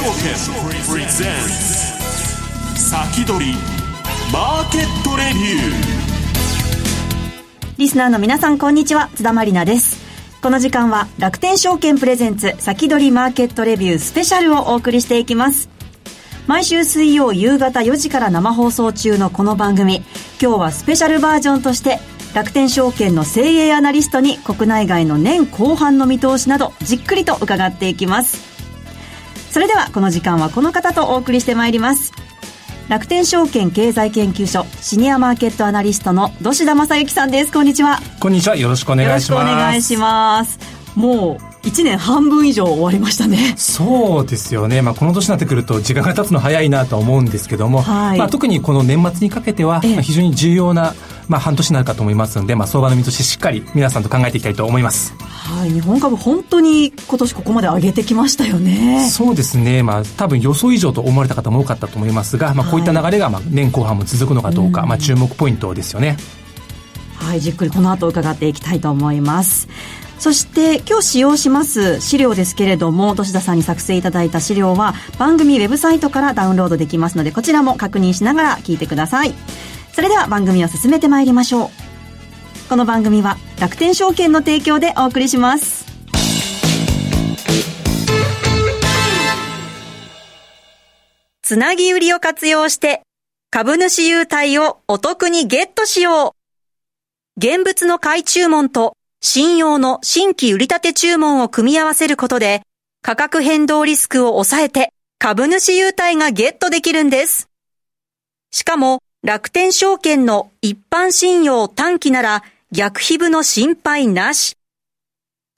[0.00, 0.32] 証券
[0.88, 1.36] プレゼン
[2.74, 3.52] ツ先取り
[4.32, 5.72] マーケットレビュー
[7.76, 9.10] リスナーの皆さんこんにちは。
[9.14, 10.00] 津田まりなです。
[10.40, 15.68] この時間は楽天証券プレゼンツ先取りマーケットレビュースペシャルをお送りしていきます。
[16.46, 20.02] 毎週水曜夕方4時から生放送中のこの番組。
[20.40, 21.98] 今日はスペシャルバージョンとして
[22.32, 28.49] 楽天証券の精鋭アナリストに国内外の年後半の見通しなどじっくりと伺っていきます。
[29.50, 32.12] それではこの時間はこの方とお送りしてまいります。
[32.88, 37.52] 楽天証券経済研究所シニアマーケットアナリストの土田正幸さんです。
[37.52, 38.00] こんにちは。
[38.18, 38.56] こんにちは。
[38.56, 39.38] よろしくお願いします。
[39.38, 40.58] よろしくお願いします。
[40.96, 43.54] もう1年半分以上終わりましたね。
[43.56, 50.94] そうですよね、まあ、この年になってくると時間が経つの早いなと思うんですけども、はい、まあ、特にこの年末にかけては、非常に重要な、
[51.30, 55.14] まあ、半年になるかと思いますので、まあ、相場の見通ししっかり皆さんと考えていきたいと思います。
[55.20, 59.08] はい、日本株本当に今年ここまで上げてきましたよね。
[59.08, 66.16] そうですね、まあ、多分予想以上と思われた方も多かったと思いますが、まあ、こういった流れがまあ年後半も続くのかどうか、はい、まあ、注目ポイントですよね。
[67.14, 69.68] はいじっくりこの後伺っていきたいと思います。
[70.18, 79.32] そして今日使用します資料ですけれども、土田さんに作成いただいた資料は番組ウェブサイトからダウンロードできますので、こちらも確認しながら聞いてください。
[80.00, 81.68] それでは番組を進めてまいりましょう。
[82.70, 85.84] この番組は楽天証券の提供でお送りします。
[91.42, 93.02] つなぎ売りを活用して
[93.50, 96.34] 株主優待をお得にゲットしよう。
[97.36, 102.62] 現物の買い注文と信用の新規売り立て注文を組み合わせることで、
[103.02, 107.50] 価格変動リスクを抑えて株主優待がゲットできるんです。
[108.50, 114.56] しかも、楽天証券の一般信用短期なら逆皮膚の心配なし。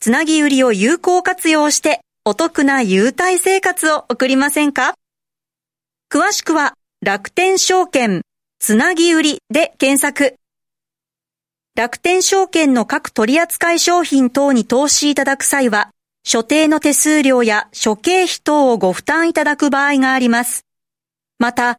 [0.01, 4.95] つなぎ売りを有効活用してお得な優待生活を送りませんか？
[6.11, 8.23] 詳しくは楽天証券
[8.59, 10.35] つなぎ売りで検索。
[11.77, 15.91] 楽天証券の各取扱商品等に投資いただく際は、
[16.25, 20.65] 所定の手数料や諸経費等をご負担いただく場合があります。
[21.39, 21.79] また、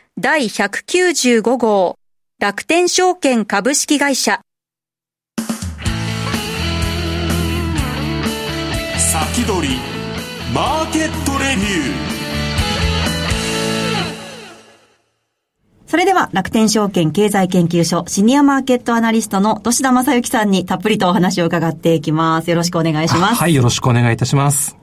[0.23, 1.95] 第195号、
[2.39, 4.41] 楽天証券株式会社。
[8.99, 9.75] 先取り、
[10.53, 12.21] マーケットレビュー。
[15.87, 22.51] それでは楽天証券経済研究所シニアマーケットアナリストの土田正幸さんにたっぷりとお話を伺っていきます。
[22.51, 23.35] よろしくお願いします。
[23.37, 24.80] はい、よろしくお願いいたします。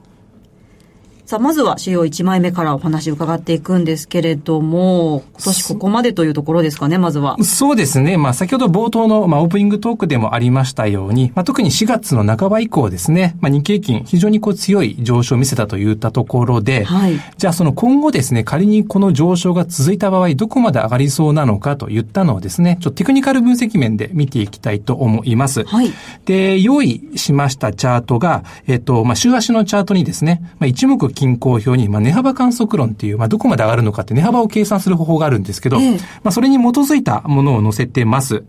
[1.28, 7.36] さあ、まずは主要1枚目からお話を伺っていくんですけれども、今年ここまでというところですかね、まずは。
[7.44, 8.16] そうですね。
[8.16, 25.64] まあ、先ほど冒頭の、まあ、オープニングトークでもありましたように、まあ、特に4月の半ば以降ですね、まあ、日経金、非常にこう強い上昇を見せたといったところで、はい、じゃあその今後ですね、仮にこの上昇が続いた場合、どこまで上がりそうなのかといったのをですね、ちょっとテクニカル分析面で見ていきたいと思います。
[25.64, 25.92] はい。
[26.24, 38.44] で、用意しましたチャートが、えっと、まあ、週足のチャートにですね、まあ、一目均衡表に、まあ、値幅観測論っていう、まあ、どこまで上がるのかって値幅を計算する方法があるんですけど、ええ、まあ、それに基づいたものを載せてます。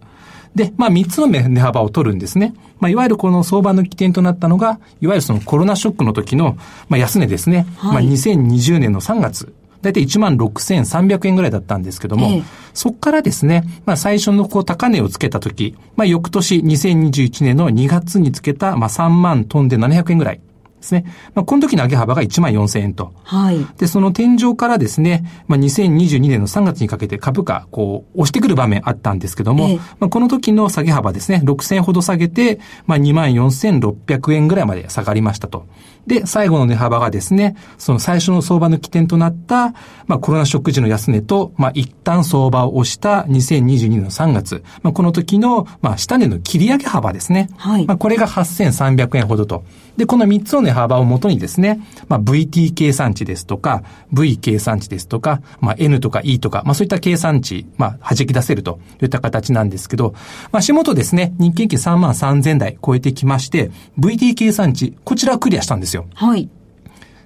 [0.54, 2.54] で、まあ、3つの値幅を取るんですね。
[2.80, 6.58] まあ、いわゆるこの相場の起点となったのが、いわゆるそのコロナショックの時の、
[6.90, 7.66] まあ、安値ですね。
[7.78, 9.52] はい、まあ、2020年の3月。
[9.82, 12.44] だいたい1万6300円ぐらいだったんですけども、ええ、
[12.74, 20.42] そこからですね、まあ最初のこう高値をつけた時、まあ翌年2021年の2月につけた、まあ3万トンで700円ぐらい。
[20.80, 21.06] ですね。
[21.36, 23.14] まあ、この時の上げ幅が1万4000円と。
[23.24, 23.66] はい。
[23.78, 35.66] で、その天井からですね、まあ、2022年の3月にかけて株価、こう、押してくる場面あったんですけども、ええ、まあ、この時の下げ幅ですね、6000円ほど下げて、まあ、2万4600円ぐらいまで下がりましたと。
[36.10, 39.76] で、最後の値幅がですね、その最初の相場の起点となった、
[40.08, 47.48] まあコロナショック時の安値と、まあ一旦相場を押した2022年の3月、まあこの時の、まあ下値の切り上げ幅ですね。
[47.58, 47.86] はい。
[47.86, 49.64] まあこれが8300円ほどと。
[49.98, 60.14] で、この3つの値幅をもとにですね、まあ VT 計算値ですとか、V 計算値ですとか、まあ N とか E とか、まあそういった計算値、まあ弾き出せるといった形なんですけど、
[60.52, 65.99] まあ足元ですね、日経平均3万3000台超えてきまして、VT 計算値、こちらクリアしたんですよ。
[66.00, 66.08] よ。
[66.14, 66.50] はい。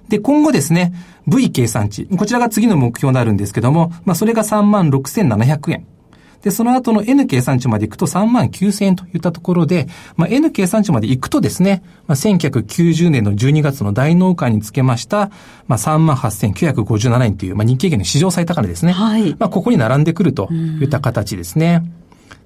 [0.08, 0.92] で、今後ですね、
[1.26, 5.86] V 計算値、こちらが次の目標になるんですけども、まあ、それが36,700円。
[6.42, 15.30] で、その後の N 計算値まで行くと3万9000円といったところで、まあ、N 計算値まで行くとですね、まあ、1990年の12月の大納会につけました、
[15.68, 18.92] まあ、3万8957円という、まあ、日経平均の史上最高値ですね。
[18.92, 19.34] はい。
[19.38, 21.82] まあ、ここに並んでくるといった形ですね。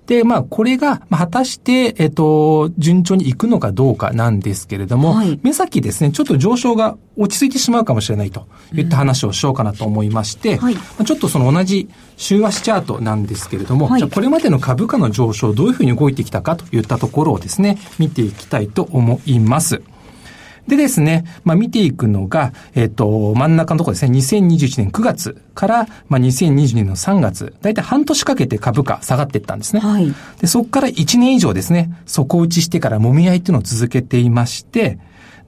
[0.08, 19.82] で、まあ、これが、まあ、果たして、えっと、順調にいくのかどうかなんですけれども、はい、目先ですね、ちょっと上昇が落ち着いてしまうかもしれないといった話をしようかなと思いまして、うんはい、ちょっとその同じ週足チャートなんですけれども、はい、じゃこれまでの株価の上昇、どういうふうに動いてきたかといったところをですね、見ていきたいと思います。
[20.68, 29.80] でですね、まあ見ていくのが、えっ、と、真ん中のところですね、2021年9月から、まあ2022年の3月、だいたい半年かけて株価下がっていったんですね。
[29.80, 30.14] はい。
[30.40, 34.98] で、そこから1年以上ですね、底打ちしてから揉み合いっていうのを続けていまして、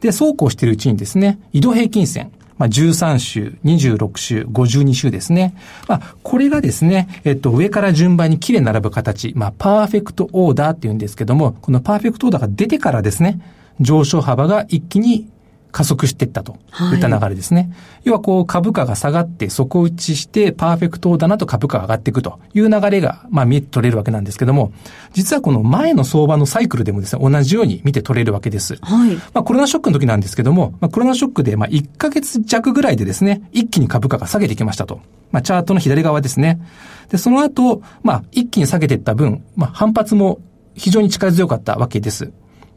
[0.00, 5.54] で、そうこうしているうちにですね、移動平均線、まあ、13週、26週、52週ですね。
[5.88, 13.40] まあ、これがですね、えっと、上から順番に綺麗に並ぶ形、まあ、パーフェクトオーダーって言うんですけども、このパーフェクトオーダーが出てからですね、
[13.80, 15.28] 上昇幅が一気に
[15.72, 16.56] 加速していったと
[16.92, 17.60] いった流れですね。
[17.60, 17.70] はい、
[18.04, 24.72] 要はこう株価が下がって底打ちしてパーフェクトだなと株価が上がっていくという流れがまあ見えて取れるわけなんですけども、
[25.12, 28.76] 実はこの前の相場のサイクルでもですね、同じように見て取れるわけです。
[28.82, 35.00] はい、まあコロナショックの時なんですけども、まあコロナショックでまあ1ヶ月弱ぐらいでですね、一気に株価が下げてきましたと。
[35.30, 36.60] まあチャートの左側ですね。
[37.10, 40.40] で、その後、まあ一気に下げていった分、まあ反発も
[40.74, 42.32] 非常に力強かったわけです。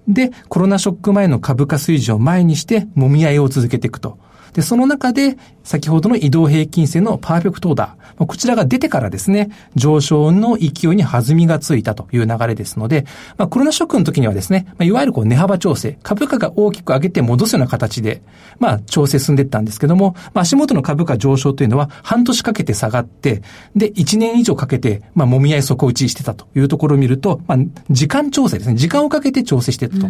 [0.08, 4.18] で、コロナショック前の株価水準を前にして、揉み合いを続けていくと。
[4.54, 13.06] で、その中で、先ほどの移動平均線のパーフェクトオーダー、こちらが出てからですね、上昇の勢いに弾みがついたという流れですので、
[13.38, 18.22] まあ、コロナショックの時にはですね、まあ、いわゆるこう値幅調整、株価が大きく上げて戻すような形で、
[18.60, 23.42] まあ、調整進んでいったんですけども、まあ、足元の株価上昇というのは半年かけて下がって、
[23.76, 27.58] で、1年以上かけて、まあ、揉み合い底打ちしてたというところを見ると、まあ、
[27.90, 30.08] 時間調整ですね、時間をかけて調整していったと。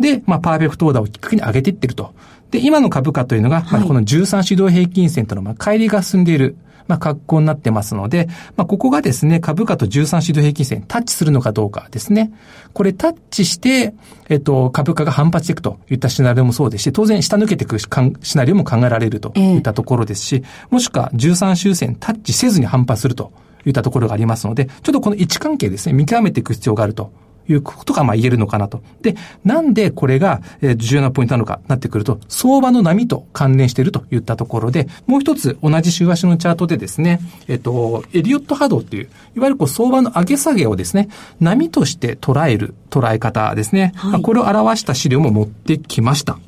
[0.00, 2.14] で、まあ、パーフェクトオーダーをきっかけに上げていってると。
[2.50, 6.56] で、今の株価というのが、はい、まあ、この13指導平均線との、まあ、乖離が進んでいる、
[6.86, 12.32] まあ、格好になってますので、まあ、ここがですね、株価と13指導平均線タッチするのかどうかですね。
[12.72, 13.94] これタッチして、
[14.28, 17.88] えっと、株価が反発していくといったシナリオもそうですし、当然下抜けていくシ
[18.36, 23.32] ナリオも考えられるといったところですし、えー、もしくは13周線タッチせずに反発すると
[23.66, 27.12] いったところがありますので、ちょっとこの位置関係ですね、見極めていく必要があると
[27.48, 28.82] いうことがまあ言えるのかなと。
[29.02, 30.42] で、なんでこれが
[30.76, 41.08] 重要なポイントなのかなってくると、相場の波と関連しているといったところで、もう一つ同じ週足のチャートでですね、えっと、エリオット波動っていう、いわゆるこう相場の上げ下げをですね、
[41.40, 43.92] 波として捉える捉え方ですね。
[43.96, 46.38] はい、これを表した資料も持ってきました。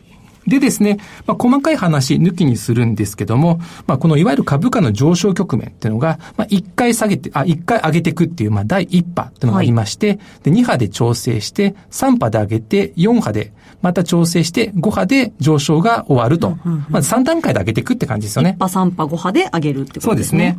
[0.47, 13.53] でですね、まあ、細かい話抜きにするんですけども、まあ、このいわゆる株価の上昇局面っていうのが、まあ、1回下げて、あ、1回上げていくっていう、まあ、第1波っていうのがありまして、はい、で、2波で調整して、3波で上げて、4波で、
[13.83, 16.59] また調整して、5波で上昇が終わると。
[16.65, 18.57] うんうんうん、まず3段階で上げていくって感じですよね。
[18.59, 20.11] 1波、3波、5波で上げるってことですね。
[20.11, 20.59] そうですね。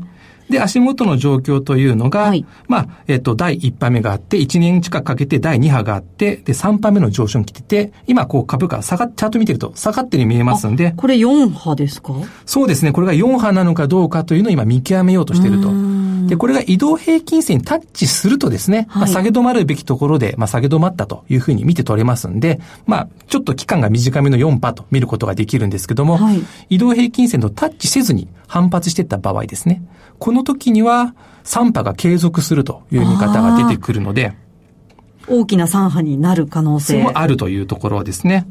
[0.52, 10.94] で、足元の状況というのが、はい、まあ、えっ、と、第1波目があって、1年近くかけて第2波があって、で、3波目の上昇に来てて、今、こう、株価下がっ、チャート見てると下がってるように見えますんで。
[10.96, 12.14] これ4波ですか？
[12.46, 12.92] そうですね。
[12.92, 15.72] これが4波なのかどうかというのを今見極めようとしていると。
[16.28, 29.82] で、これが移動平均線にタッチするとですね、はい、まあ、下げ止まるべきところで、まあ、下げ止まったというふうに見て取れますんで、まあ、ちょっと期間が短めの4波と見ることができるんですけども、はい、移動平均線とタッチせずに反発していった場合ですね。
[30.20, 31.16] この時には
[31.46, 34.34] 3波が継続するという見方が出てくるので、
[35.30, 38.46] 大きな3波になる可能性もあるというところですね。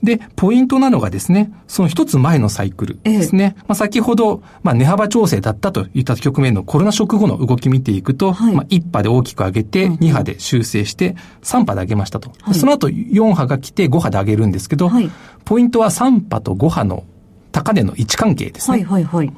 [0.00, 3.56] で、ポイントなのがですね、その一つ前のサイクルですね。
[3.56, 12.30] ええ、まあ、先ほど、まあ、値幅調整だったといった局面のコロナショック後の動き見ていくと、はい、まあ、1波で大きく上げて、2波で修正して、3波で上げましたと。
[12.42, 15.10] はい、その後4波が来て5波で上げるんですけど、はい、
[15.44, 17.02] ポイントは3波と5波の
[17.52, 18.78] 高値の位置関係ですね。
[18.78, 19.32] はいはいはい。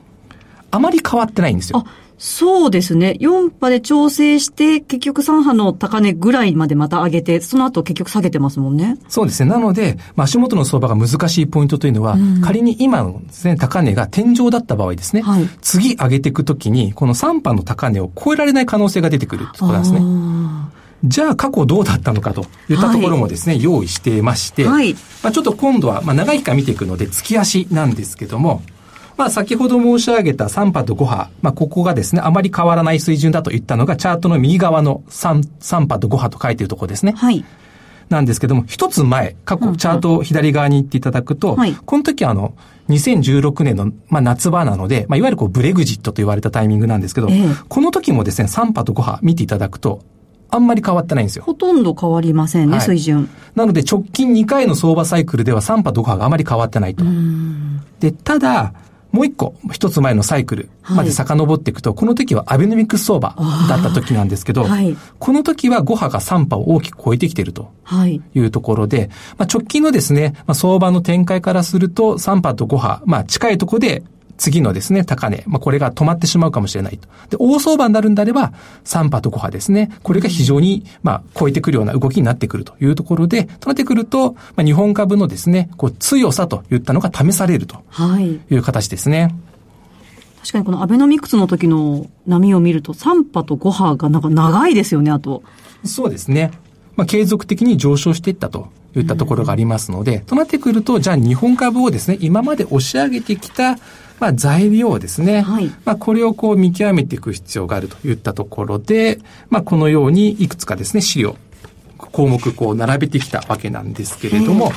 [0.70, 1.84] あまり変わってないんですよ。
[2.16, 3.16] そうですね。
[3.20, 8.98] 4波で調整して、結局3波の高値ぐらいまでまた上げて、その後結局下げてますもんね。
[9.08, 9.50] そうですね。
[9.50, 20.00] なので、まあ、足元の相場が難しいポイントというのは、うん、仮に今のですね、高値が天井だった場合ですね、はい、次上げていくときに、この3波の高値を超えられない可能性が出てくるということなんですね。
[21.04, 28.62] じゃあ過去どうだったのかといったところもですね、はい、用意していまして、はい、まあ、ちょっと今度は、まあ、長い期間見ていくので、月足なんですけども、
[29.16, 37.12] まあ、先ほど申し上げた3波と5波、まあ、ここがですね、あまり変わらない水準だと言ったのが、チャートの右側の 3, 3波と5波と書いているところですね。
[37.16, 37.44] はい。
[38.08, 42.54] なんですけども、一つ前、過去、チャートを左側に行っていただくと、はい、この時はあの、
[42.88, 50.00] 2016年の、まあ、夏場なので、まあ、いわゆるこう、ブレグジットと言われたタイミングなんですけど、えー、この時もですね、3波と5波見ていただくと、
[50.50, 51.44] あんまり変わってないんですよ。
[51.44, 53.28] ほとんど変わりませんね、はい、水準。
[53.54, 57.04] なので直近2回の相場サイクルでは3波と5波があまり変わってないと。
[58.00, 58.72] で、ただ、
[59.14, 63.36] もう一個、一つ前のサイクルまで遡っていくと、はい、この時はアベノミクス相場
[63.68, 67.70] だった時なんですけど、はい、この時は5波が3波を大きく超えてきていると
[68.34, 74.02] いうところで、まあ、直近のですね、まあ、相場の展開からすると3波と5波、まあ近いところで
[74.36, 77.08] 次のですね、高値、まあ、これが止まってしまうかもしれないと。
[77.30, 78.52] で、大相場になるんであれば、
[78.84, 79.90] 3波と5波ですね。
[80.02, 87.82] これが非常に、まあ、超えてくるような動きになってくるというところで、となってくると、まあ、日本株のですね、こう、強さといったのが試されると
[88.50, 89.22] いう形ですね。
[89.22, 89.34] はい
[90.44, 95.42] 確かにこのアベノミクスの時の波を見ると3波と5波がなんか長いですよね、あと。
[95.86, 96.50] そうですね。
[96.96, 98.68] まあ、継続的に上昇していったと
[99.00, 103.78] いったところがありますので、となってくると、じゃあ日本株をですね、今まで押し上げてきた
[104.20, 105.42] まあ、材料ですね。
[105.42, 105.70] はい。
[105.84, 109.18] まあ、これをこう見極めていく必要があるといったところで、
[109.50, 111.36] まあ、このようにいくつかですね、資料、
[111.96, 114.72] 項目こう並べてきたわけなんですけれども、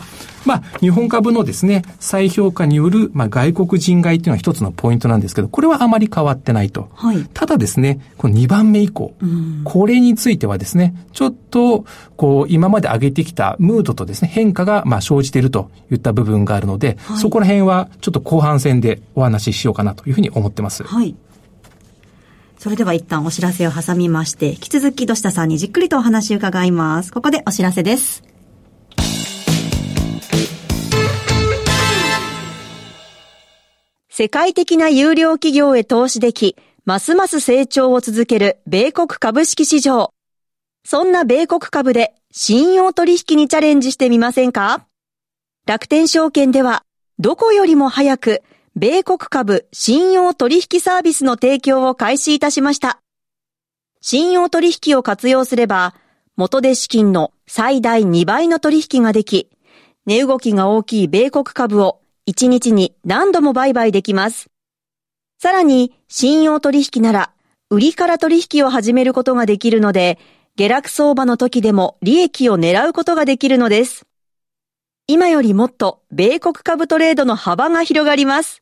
[0.45, 6.89] まあ、日本株のですね、再評価による、まあ、外国人買いというのは一つのポイントなんですけど、これはあまり変わってないと。
[6.93, 9.13] はい、ただですね、この2番目以降、
[9.65, 20.83] これについてはですね、ちょっと、こう、今まで上げてきたムードとですね、変化が、まあ、生じているといった部分があるので、はい、そこら辺は、ちょっと後半戦でお話ししようかなというふうに思ってます。
[20.83, 21.15] はい。
[22.57, 27.13] それでは一旦お知らせを挟みまして、引き続き土下さんにじっくりとお話を伺います。
[27.13, 28.23] ここでお知らせです。
[34.09, 40.11] 世界的な有料企業へ投資でき、ますます成長を続ける米国株式市場。
[40.83, 44.87] そんな米国株で信用取引にチャレンジしてみませんか？
[45.67, 46.83] 楽天証券では、
[47.19, 48.41] どこよりも早く、
[48.79, 53.01] 米国株信用取引サービスの提供を開始いたしました。
[54.01, 55.95] 信用取引を活用すれば、
[56.35, 59.49] 元で資金の最大2倍の取引ができ、
[60.05, 64.51] 値動きが大きい米国株を1日に何度も売買できます。
[65.41, 67.31] さらに、信用取引なら、
[67.71, 70.19] 売りから取引を始めることができるので、
[70.55, 74.05] 下落相場の時でも利益を狙うことができるのです。
[75.07, 78.61] 今よりもっと米国株トレードの幅が広がります。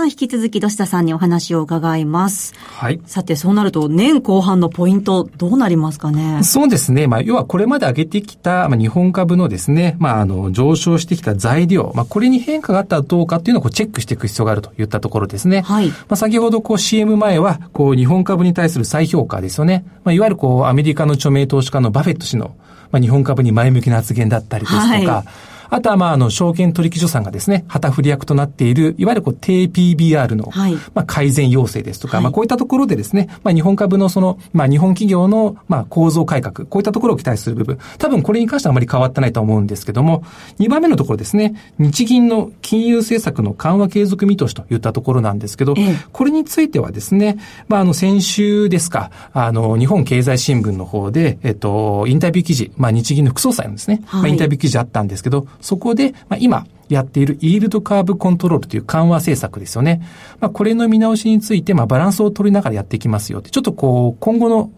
[0.00, 2.54] さあ、引き続き、土下さんにお話を伺います。
[2.56, 3.02] はい。
[3.04, 6.42] さて、そうなると、年後半のポイント、どうなりますかね？
[6.42, 7.06] そうですね。
[7.06, 15.60] まあ、要はこれまで上げてきた、まあ、日本株のですね、まあ、あの、上昇してきた材料、まあ、これに変化があったらどうかっていうのをこうチェックしていく必要があるといったところですね。
[15.60, 15.88] はい。
[15.90, 19.84] まあ、先ほど、こう、CM 前は、こう、日本株に対する再評価ですよね。
[20.04, 22.54] まあ、いわゆるこう、アメリカの著名投資家のバフェット氏の、
[22.90, 25.24] まあ、日本株に前向きな発言だったりですとか、はい
[25.70, 40.24] あとは、まあ、あの、証券取引所さんがですね、旗振り役となっている、いわゆるこう、低 PBR の、はい、まあ、改善要請ですとか、はい、まあ、こういったところでですね、まあ、日本株のその、まあ、日本企業の、まあ、構造改革、こういったところを期待する部分、多分これに関してはあまり変わってないと思うんですけども、
[40.58, 60.02] 2番目のところですね、日銀の金融政策の緩和継続見通しといったところなんですけど、ええ、これについてはですね、まあ、あの、先週ですか、あの、日本経済新聞の方で、えっと、インタビュー記事、まあ、日銀の副総裁のですね、はい、まあ、インタビュー記事あったんですけど、そこで、まあ、今やっているイールドカーブコントロールという緩和政策ですよね。
[60.40, 64.70] まあ、これの見直しについて、まあ、バランスを取りながらやっていきますよって、ちょっとこう、今後の、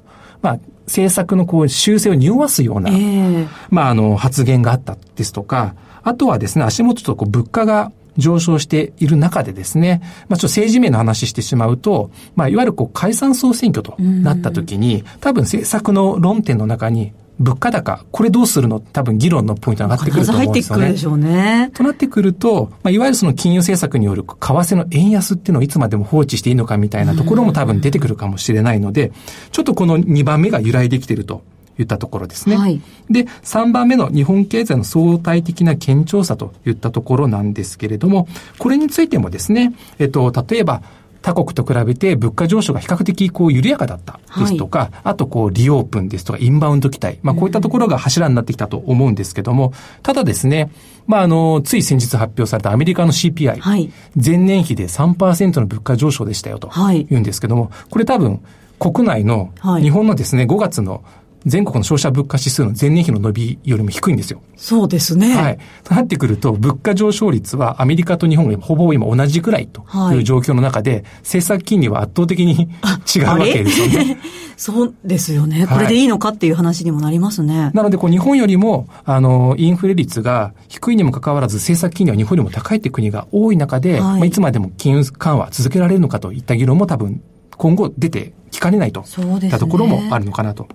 [0.42, 17.12] まあ、政策のこう、修正を匂わすような、えー、まあ、あの、発言があったですとか、あとはですね、足元とこう、物価が上昇している中でですね、まあ、ちょっと政治面の話してしまうと、まあ、いわゆるこう解散総選挙となったときに、多分政策の論点の中に、
[17.42, 18.78] 物価高、これどうするの？
[18.78, 20.84] 多分議論のポイントが上がってくると思うんですよね。
[20.84, 21.70] 入ってくるでしょうね。
[21.74, 29.12] となってくると、まあ、いわゆるその金融政策による為替の円安っていうのをいつまでも放置していいのかみたいなところも多分出てくるかもしれないので、
[29.50, 31.42] ちょっとこの2番目が由来できていると
[31.78, 32.56] いったところですね。
[32.56, 32.80] はい、
[33.10, 40.82] で、3番目の日本経済の相対的な堅調さといったところなんですけれども、これについてもですね、えっと、例えば、
[41.22, 50.70] 他国と比べて物価上昇が比較的こう緩やかだったですとか、はい、あとこうリオープンですとかインバウンド期待、まあこういったところが柱になってきたと思うんですけども、ただですね、
[51.06, 53.90] まああの、つい先日発表されたアメリカの CPI、はい、
[54.22, 58.40] 前年比で3%の物価上昇でしたよと言うんですけども、これ多分
[58.78, 61.04] 国内の日本のですね、5月の
[61.46, 64.42] 全国の消費者物価指数の前年比の伸びよりも低いんですよ。
[64.56, 65.34] そうですね。
[65.34, 65.58] はい。
[65.84, 72.68] となってくると、物価上昇率はアメリカと日本がほぼ今同じくらいという状況の中で、はい、政策金利は圧倒的に
[73.14, 74.18] 違うわけですよね。
[74.56, 75.66] そうですよね。
[75.66, 77.58] これでいいのかっていう話にもなりますね。
[77.58, 87.20] はい、なので、こう日本よりも、あの、インフレ率が低いにもかかわらず、政策金利は日本よりも高いって国が多い中で、はいまあ、いつまでも金融緩和続けられるのかといった議論も多分、
[87.56, 89.04] 今後出てきかねないと
[89.42, 90.68] いったところもあるのかなと。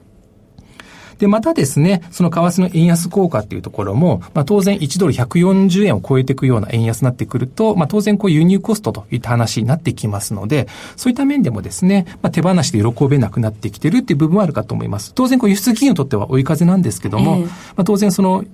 [1.19, 15.13] で、またですね、その為替の円安効果っていうところも、まあ当然1ドル140円を超えていくような円安になってくると、まあ当然こう輸入コストといった話になってきますので、そういった面でもですね、まあ手放しで喜べなくなってきてるっていう部分はあるかと思います。
[15.13, 18.45] 当然こう輸出企業にとっては追い風なんですけども、えー、まあ当然その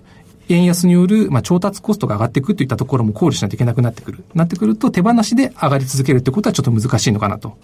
[0.50, 4.24] 円安による、まあ、調達コストが上がっていくといったところも考慮しないといけなくなってくる。
[4.34, 7.58] なってくると手放しで上がり続けるってことはちょっと難しいのかなと。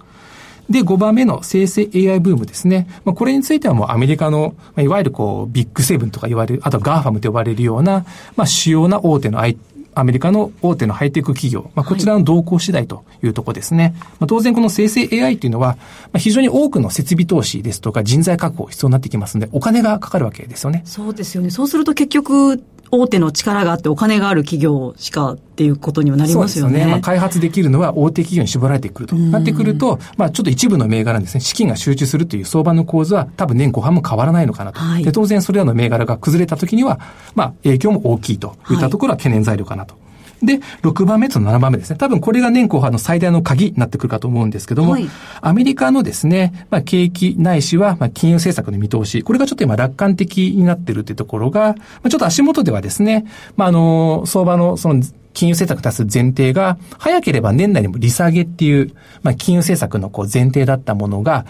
[0.69, 2.87] で、5番目の生成 AI ブームですね。
[3.03, 9.59] まあ、これについてはもうアメリカの、まあ、いわゆるこう、ビッグセブンとか言われる、あと GAFAM と呼ばれるような、まあ、主要な大手の IT
[9.95, 13.83] アメリカの大手のハイテク企業、まあ、こちらの動向次第というとこですね。
[13.83, 20.83] はい、まあ、当然この生成 AI というのは、まあ、非常に多くの設備投資ですとか人材確保必要になってきますので、お金がかかるわけですよね。
[20.85, 21.49] そうですよね。
[21.49, 26.71] そうすると結局、大手の力があってお金がある企業しかっていうことにはなりますよね。
[26.71, 26.91] そうですね。
[26.91, 29.15] まあ、開発できるのは大手企業に絞られてくると。
[29.15, 34.79] なってくると、まあちょっと一部の銘柄ですね、資金が集中するという相場の構図は多分年後半も変わらないのかなと。
[34.79, 36.99] はい、で当然それらの銘柄が崩れた時には、
[37.35, 39.93] まあ影響も大きいといったところは懸念材料かなと。
[39.93, 40.08] はい
[40.41, 41.97] で、6番目と7番目ですね。
[41.97, 45.09] 多分これが年後半の最大の鍵になってくるかと思うんですけども、はい、
[45.41, 53.25] アメリカのですね、まあ、景気ないしは、まあ、金融政策の見通し、これがちょっと今楽観的になってるっていうところが、まあ、ちょっと足元ではですね、
[53.55, 61.45] まあ、あの、相場のその、金融政策足す前提が、早ければ年内にも利下げっていう、まあ、金融政策のこう前提だったものが、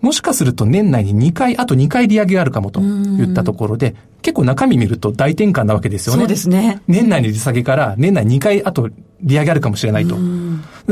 [0.00, 6.20] もしかすると年内に2回、あと2回利上げがあるかもといったところで、結構中身見ると大転換なわけですよね。
[6.20, 6.80] そうですね。
[6.88, 8.88] 年内に利下げから年内2回、あと
[9.22, 10.16] 利上げあるかもしれないと。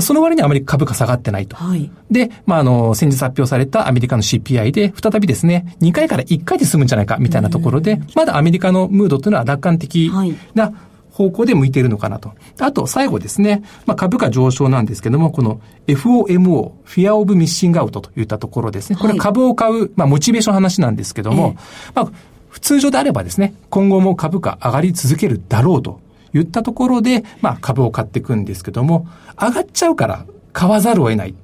[0.00, 1.56] その割にあまり株価下がってないと。
[1.56, 10.12] はい、で、まあ、あの、先日発表されたアメリカの CPI で、再びですね、2回から1回で済むんじゃないか、みたいなところで、まだアメリカのムードというのは楽観的
[10.54, 10.72] な、
[11.18, 12.30] 方向で向いているのかなと。
[12.60, 13.64] あと、最後ですね。
[13.86, 18.96] まあ、株価上昇なんですけども、この FOMO、Fear of Missing Out といったところですね。
[19.00, 21.56] これ株を買う、まあ、モチベーションの話なんですけども、
[21.92, 22.08] まあ、
[22.48, 26.00] 普通上であればですね、今後も株価上がり続けるだろうと
[26.32, 29.08] 言ったところで、まあ、株を買っていくんですけども、
[29.40, 31.34] 上がっちゃうから買わざるを得ない。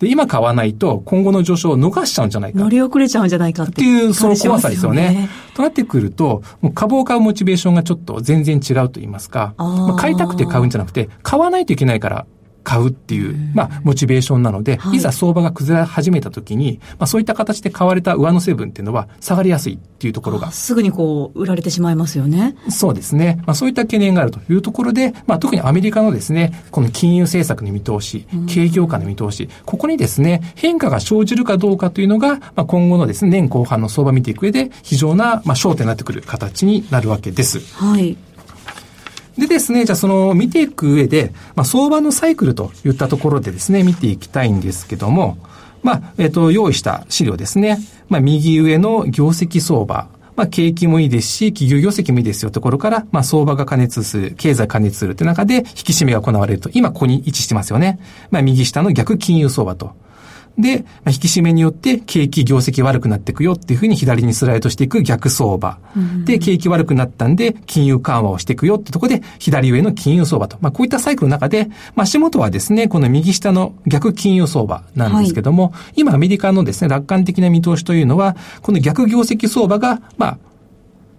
[0.00, 2.58] で、今買わないと今後の上昇を逃しちゃうんじゃないか。
[2.58, 5.28] 乗り遅れちゃうんじゃないかっていう、その怖さですよね。
[5.54, 12.26] となってくると、もう株を買うモチベーションがちょっと全然違うと言いますか、まあ、買いたくて買うんじゃなくて、買わないといけないから
[12.66, 20.50] 買うっていう、まあ、モチベーションなので、い、ざ相場が崩れ始めた時に、まあ、そういった形で買われた上乗せ分っていうのは下がりやすいっていうところが。
[20.50, 22.56] すぐにこう、売られてしまいますよね。
[22.68, 23.40] そうですね。
[23.46, 37.60] まあ、そういった懸念があるというところで、まあ、特にアメリカのですね、この金融政策の見通し、景況感の見通し、ここにですね、変化が生じるかどうかというのが、まあ、今後のですね、年後半の相場を見ていく上で、非常な、まあ、焦点になってくる形になるわけです。
[37.76, 38.16] はい。
[39.38, 45.38] でですね、じゃあその見ていく上で、まあ、相場のサイクルといったところでですね、見ていきたいんですけども、
[45.82, 47.78] まあ、えっ、と、用意した資料ですね。
[48.08, 50.08] まあ、右上の業績相場。
[50.36, 56.70] まあ、景気もいいですし、企業業績もいいですよところから、まあ、相場が加熱する、経済加熱するって中で、引き締めが行われると。
[56.72, 57.98] 今、ここに位置してますよね。
[58.30, 59.92] まあ、右下の逆金融相場と。
[60.58, 65.78] で、まあ、引き締めによって景気業績悪くなっていくよっていうふうに左にスライドしていく逆相場。
[65.94, 70.56] うん、で、景気悪くなったんで金融緩和をしていくよってところで左上の金融相場と。
[70.60, 80.38] まあこういったサイクルの中で、まあ足元はですね、この右下の逆金融相場なんですけども、はい、今アメリカのですね、楽観的な見通しというのは、この逆業績相場が、まあ、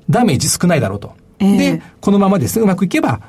[0.10, 1.14] ダメージ少ないだろうと。
[1.40, 3.22] えー、で、このままですね、うまくいけば、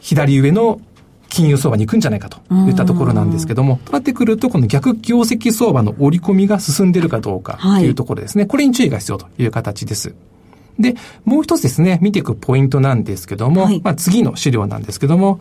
[0.00, 0.80] 左上の
[1.28, 2.38] 金融相場に行くんじゃないかと
[2.68, 8.42] いったところなんですけども、となってくると、この逆業績相場の織り込みが進んでいるかどうかというところですね。
[8.42, 10.14] はい、これに注意が必要という形です。
[10.78, 15.40] で、もう一つですね、見ていくポイントなんですけども、はい、まあ次の資料なんですけども、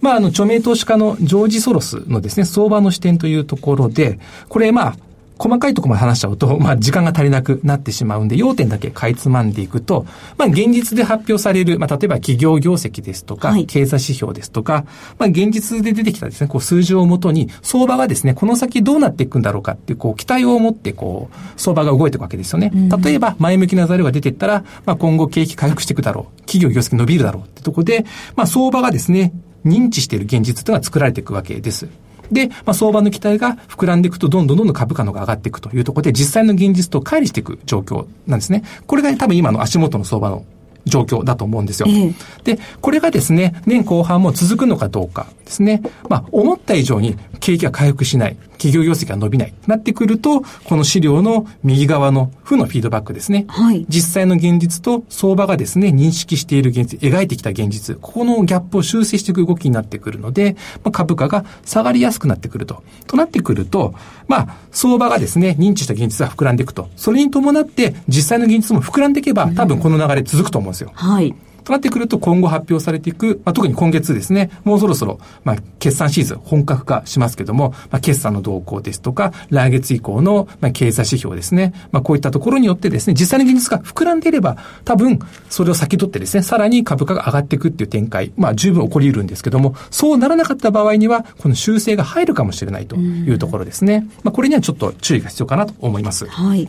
[0.00, 4.18] まあ、あの、著名投資家のジョージ・ソロスのですね、相場の視点というところで、
[4.48, 4.96] これ、まあ、
[5.38, 10.06] 細かいところまで話しちゃうと、 まあ、時間が足りなくなってしまうんで、要点だけかいつまんでいくと、
[10.38, 14.84] まあ、現実で発表される、まあ、例えば企業業績ですとか、はい、経済指標ですとか、
[15.18, 22.72] まあ、現実で出てきたですね、こう、数字をもとに、相場がですね、この先どうなっていくんだろうかっていう、こう、期待を持って、こう、相場が動いていくわけですよね。
[23.02, 26.40] 例えば、前向きな材料が出ていったら、まあ、今後景気回復していくだろう。
[26.42, 29.32] 企業業績伸びるだろうってとこで、まあ、相場がですね、
[29.66, 31.88] 認知している現実というのが作られていくわけです。
[32.30, 38.62] で、まあ、相場の期待が膨らんでいくと、どんどんどんどん株価のが上がっていくというところで、実際の現実と乖離していく状況なんですね。
[38.86, 40.44] これが、ね、多分今の足元の相場の
[40.86, 41.88] 状況だと思うんですよ。
[41.88, 45.82] えで、これがですね、年後半も続くのかどうかですね。
[46.08, 53.44] まあ、思った以上に景気が回復しない、企業業績が伸びない、なってくると、この資料の右側の負のフィードバックですね。
[53.48, 53.86] はい。
[53.88, 62.82] 実際の現実と相場がですね、認識している現実、描いてきた現実、ここのギャップを修正していく動きになってくるので、まあ、株価が下がりやすくなってくると。
[63.06, 63.94] となってくると、
[64.26, 66.88] まあ、相場がですね、認知した現実が膨らんでいくと。
[66.96, 70.90] それに伴って、実際の現実も膨らんでいけば、多分この流れ続くと思うんですよ。
[70.94, 71.34] はい。
[71.66, 85.18] となってくると今後発表されていく、まあ、特に今月ですね、もうそろそろ、まあ、決算シーズン本格化しますけども、まあ、決算の動向ですとか、来月以降の、まあ、経済指標ですね、まあ、こういったところによってですね、実際の現実が膨らんでいれば、多分、
[85.50, 94.06] それを先取ってですね、さらに株価が上がっていくっていう展開、まあ、十分起こり得るんですけども、そうならなかった場合には、この修正が入るかもしれないというところですね。
[94.22, 96.26] まあ、これにはちょっと注意が必要かなと思います。
[96.26, 96.68] はい。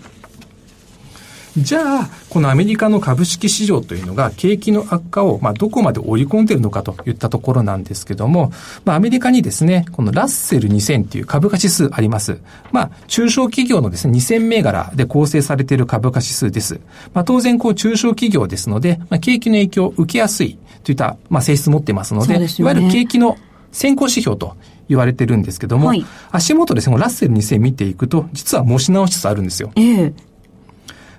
[1.58, 8.52] じゃあ、このアメリカの株式市場というのが景気の悪化を、まあ、どこまで織り込んでいるのかといったところなんですけども、
[8.86, 12.39] まあ、アメリカにですね、このラッセル2000という株価指数あります。
[12.72, 16.80] まあ、中小企業のですね、2000銘柄で構成されている株価指数です。
[17.15, 23.36] まあ、当然、こう、中小企業ですので、まあ、景気の影響を受けやすいといった、まあ、性質を持っていますので、でね、いわゆる景気の
[23.72, 24.56] 先行指標と
[24.89, 29.72] 言われてるんですけども、はい、足元ですね、ラッセル2000見ていくと、実は持し直しつつあるんですよ。
[29.76, 30.13] ええ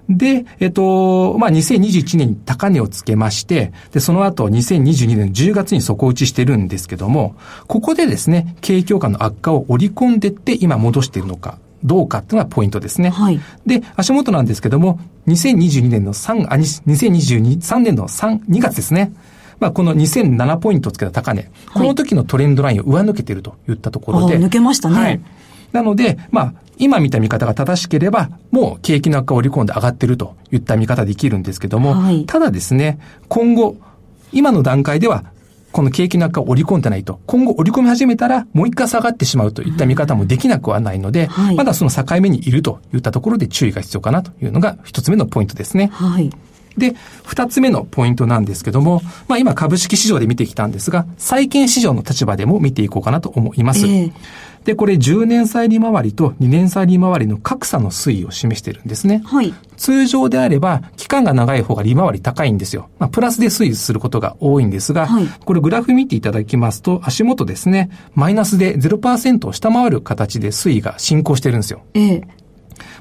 [0.09, 11.59] で、えっと、まあ、2021年に高値をつけまして、で、その後2022年10月に底打ちしてるんですけども、ここでですね、経営況下の悪化を織り込んでって今戻しているのか。
[11.85, 13.11] どうかっていうのがポイントですね。
[13.11, 13.41] はい。
[13.65, 19.13] で、足元なんですけども、2022年の3、あ、2022、3年の3、2月ですね。
[19.61, 24.39] まあ、この2007ポイントをつけた高値、はい、この時のトレンドラインを上抜けているといったところで。
[24.39, 24.97] 抜けましたね。
[24.97, 25.21] はい。
[25.73, 33.77] なので、まあ、今見た見方が正しければ、もう景気の悪化を織り込んで上がってるといった見方できるんですけども、はい、ただですね、今後、
[34.33, 35.25] 今の段階では、
[35.73, 45.91] この景気の悪化を織り込んでないと、今後織り込み始めたら、もう一回下がってしまうといった見方もできなくはないので、はい、まだその境目にいるといったところで注意が必要かなというのが一つ目のポイントですね。
[45.93, 46.31] はい。
[46.79, 53.87] で、二つ目のポイントなんですけども、まあ今株式市場で見てきたんですが、債券市場の立場でも見ていこうかなと思います。
[53.87, 54.13] えー
[54.65, 59.23] で、これ10年債利回りと2年債利回りの格差の推移を示しているんですね。
[59.25, 59.55] はい。
[59.77, 62.89] 通常であれば、期間が長い方が利回り高いんですよ。
[62.99, 71.83] まあ、プラスで推移することが多いんですが、はい、これグラフ見ていただきますと、足元ですね、マイナスで0%を下回る形で推移が進行してるんですよ。
[71.95, 72.29] ええ。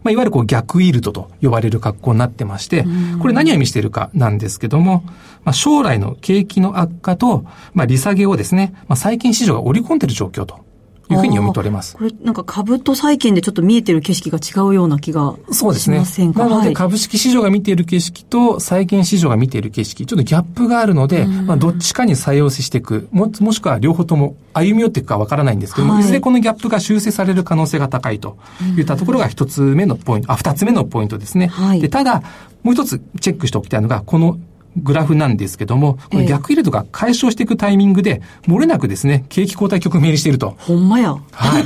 [0.04, 2.86] まあ、いわゆるこう逆イールドと呼ばれる格好になってまして、
[3.22, 5.04] これ何を意味しているかなんですけども、
[5.44, 10.66] まあ、将来の景気の悪化と、まあ、利下げをですね、まあ、債券市場が織り込んでいる状況と
[11.10, 11.96] いうふうに読み取れます。
[11.96, 16.04] これなんか株と債券でちょっと見えてる景色が違うような気がそうですね。
[16.34, 28.38] なので株式市場が見ている景色と債券市場が見ている景色、ちょっとギャップがあるので、まあどっちかに再用していく、ももしくは両方とも歩み寄っていくかわからないんですけども、はい、いずれこのギャップが修正される可能性が高いと
[28.78, 31.48] いったところが一つ目のポイント、あ、二つ目のポイントですね。
[31.48, 32.24] はい、でただ、
[32.64, 34.38] もう一つチェックしておきたいのが、この
[34.78, 40.56] グラフなんですけども、これ逆入れとか解消していくタイミングで、漏れなくですね、景気後退局面にしていると。
[40.58, 41.16] ほんまや。
[41.32, 41.64] はい。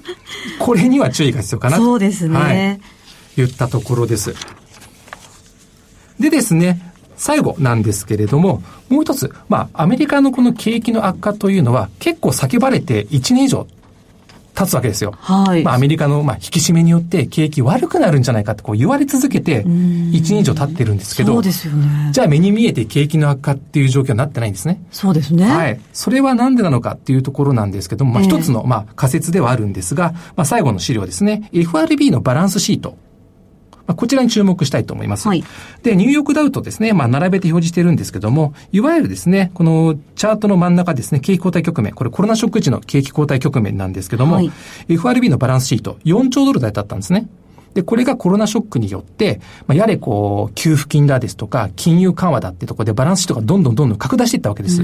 [0.58, 1.82] これには注意が必要かなと。
[1.82, 2.36] そうですね。
[2.36, 2.80] はい。
[3.36, 4.34] 言ったところです。
[6.18, 13.66] でですね、最後なんですけれども、もう一つ、まあ、アメリカのこの景気の悪化というのは結構叫ばれて1年以上
[14.56, 15.12] 立つわけですよ。
[15.18, 15.62] はい。
[15.62, 22.10] まあ、アメリカの、まあ、引き締めによって景気悪くなるんじゃないかってこう言われ続けて、1年以上経ってるんですけど、そうですよね。
[22.12, 24.82] じゃあ目に見えて景気の悪化っていう状況になってないんですね。
[24.90, 25.44] そうですね。
[25.44, 25.80] はい。
[25.92, 32.96] それはなんでなのかっていうところなんですけども、まあ、一つの、まあ、仮説ではあるんですが、まあ、最後の資料ですね、FRB のバランスシート。
[33.90, 35.26] まあ、こちらに注目したいと思います。
[35.26, 35.42] はい、
[35.82, 44.52] で、ニューヨークダウとですね、まあ、並べて表示しているんですけども、いわゆるですね、このチャートの真ん中ですね、景気後退局面、これコロナショック時の景気後退局面なんですけども、はい、
[44.88, 47.26] FRB のバランスシート、4兆ドル台だったんですね。
[47.74, 54.78] で、これがコロナショックによって、まあ、やれこう、給付金だですとか、金融緩和だってところでバランスシートがどんどんどんどん拡大していったわけです。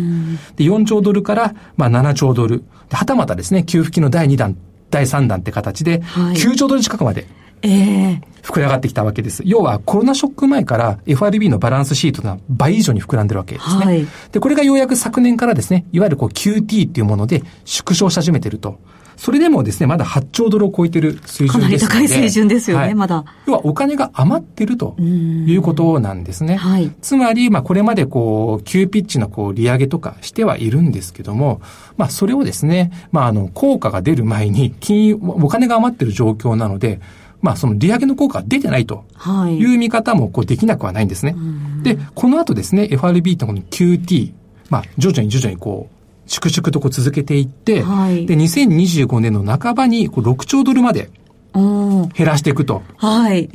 [0.56, 2.64] で、4兆ドルから、まあ、7兆ドル。
[2.88, 4.56] で、はたまたですね、給付金の第2弾、
[4.90, 7.26] 第3弾って形で、9兆ドル近くまで、
[7.66, 9.42] ええ膨れ上がってきたわけです。
[9.44, 13.84] 要はコロナショック前から FRB のバランスシートが倍以上に膨らんでるわけですね。
[13.84, 18.78] はい、で、これがようやく昨年からですね、いわゆるこう QT っていうもので縮小し始めてると。
[19.16, 23.24] それでもですね、まだ8兆ドルを超えてる水準ですかなり高い水準ですよね、はい、まだ。
[23.46, 26.56] 要はお金が余ってるということなんですね。
[26.56, 31.62] はい、つまり、まあこれまでこう、急ピッチのこう、利上げとかしてはいるんですけども、
[31.96, 37.00] まあそれをですね、まああの、効果が出る前に、金融、お金が余ってる状況なので、
[37.40, 39.04] まあその利上げの効果が出てないと
[39.48, 41.32] いう見方もこうできなくはないんですね。
[41.32, 41.38] は
[41.80, 44.32] い、で、この後ですね、FRB ってこの QT、
[44.70, 51.10] まあ徐々に徐々にこう、粛々とこう続けていって、はい、で、2025年の半ばにこう6兆ドルまで
[51.54, 52.82] 減らしていくと。
[52.96, 53.48] はい。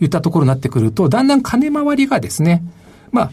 [0.00, 2.62] いったところになってくると、だんだん金回りがですね、
[3.10, 3.30] まあ、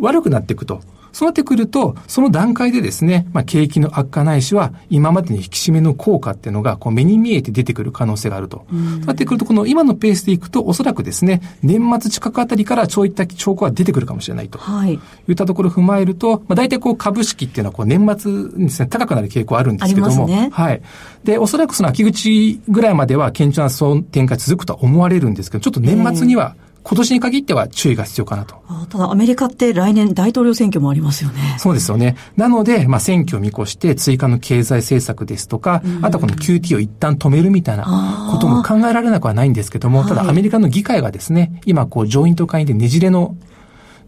[0.00, 0.80] 悪くなっていくと。
[1.12, 8.64] そうなってくると、その段階でですね、まあ、景気の悪化ないしは、今までに引き締めの効果っていうのが、こう、目に見えて出てくる可能性があると。
[8.70, 14.58] そうなってくると、この今のペースでいくと、おそらくですね、年末近くあたりからそういった兆候が出てくるかもしれないと。
[14.58, 14.98] はい。
[15.28, 20.26] いったところを踏まえると、まあ、大体こう、株式っていうのは、こう、年末にですね、高くなる傾向あるんですけども。
[20.26, 20.82] ね、はい。
[21.24, 28.56] で、おそらくその秋口ぐらいまでは、顕著な損展開続くとは思われるんですけど、ちょっと年末には、今年に限っては注意が必要かなと。
[28.90, 31.56] ただアメリカって来年大統領選挙もありますよね。
[31.58, 32.16] そうですよね。
[32.36, 43.36] なので、まあ選挙を見越して追加の経済政策ですとか、うん、あとこの QT を一旦止めるみたいなことも考えられなくはないんですけども、ただアメリカの議会がですね、今こう上院と下院でねじれの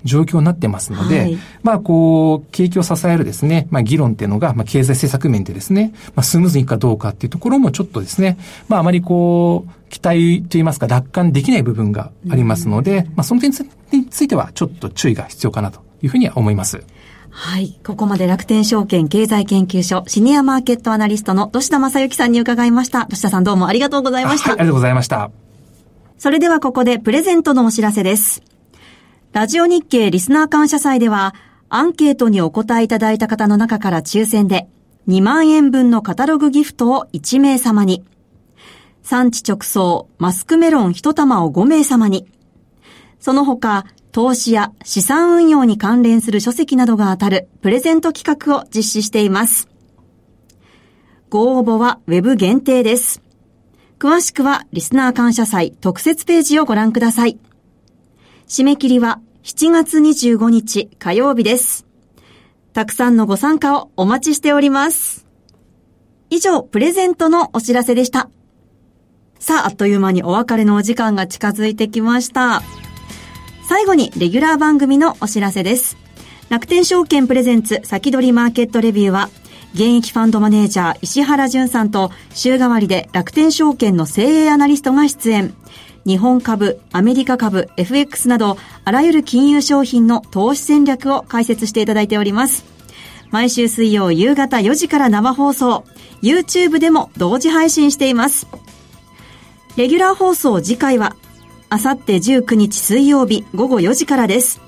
[0.05, 8.39] 状況になってますので、はい、まあ、こう、景気を支えるですね、まあ、議論っていうのが、まあ、経済政策面でですね、まあ、スムーズにいくかどうかっていうところもちょっとですね、
[8.69, 13.53] まあ、あまりこう、期待といいますか、楽観できない部分がありますので、まあ、その点
[13.93, 16.83] についてはちょっと注意が必要かなというふうには思います。
[17.31, 17.79] はい。
[17.85, 23.07] ここまで楽天証券経済研究所シニアマーケットアナリストの土田正幸さんに伺いました。
[23.07, 24.51] 土田さんどうもありがとうございました。
[24.51, 25.31] はい、ありがとうございました。
[26.17, 28.54] それではここでプレゼントのお知らせです。
[29.35, 31.35] ラジオ日経リスナー感謝祭では、
[31.69, 34.69] アンケートにお答えいただいた方の中から抽選で、
[35.09, 38.05] 2万円分のカタログギフトを1名様に、
[39.03, 42.29] 産地直送マスクメロン1玉を5名様に、
[43.19, 49.69] その他、投資や資産運用に関連する書籍などが当たるプレゼント企画を実施しています。
[51.29, 53.21] ご応募は Web 限定です。
[53.99, 57.37] 詳しくはリスナー感謝祭特設ページをご覧ください。
[58.47, 61.87] 締め切りは7月25日火曜日です。
[62.73, 65.27] たくさんのご参加をお待ちしております。
[66.31, 68.31] 以上、プレゼントのお知らせでした。
[69.39, 72.63] さあ、あっという間にお別れのお時間が近づいてきました。
[73.69, 75.99] 最後に、レギュラー番組のお知らせです。
[76.49, 79.29] 楽天証券プレゼンツ先取りマーケットレビューは、
[79.75, 85.55] 現役ファンドマネージャー石原淳さんと週替わりで楽天証券の精鋭アナリストが出演。
[86.07, 92.65] 日本株、アメリカ株、FX など、あらゆる金融商品の投資戦略を解説していただいております。
[93.31, 95.85] 毎週水曜夕方4時から生放送、
[96.23, 98.47] YouTube でも同時配信しています。
[99.77, 101.17] レギュラー放送次回は、
[101.69, 104.61] あさって19日水曜日午後4時からです。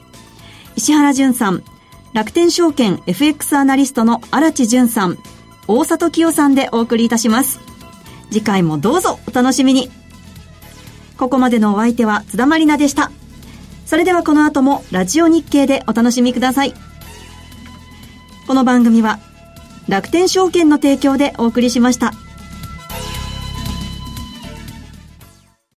[0.74, 1.62] 石原淳さん、
[2.12, 5.18] 楽天証券 FX アナリストの荒地淳さん、
[5.68, 7.60] 大里清さんでお送りいたします。
[8.30, 9.90] 次回もどうぞお楽しみに。
[11.16, 13.10] ここまでのお相手は津田まりなでした。
[13.84, 16.74] それではこの後もラジオ日経でお楽しみください。
[18.46, 19.18] この番組は
[19.88, 22.12] 楽天証券の提供でお送りしました。